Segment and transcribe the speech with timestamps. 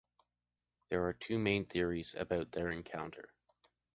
[0.89, 3.29] There are two main theories about their encounter.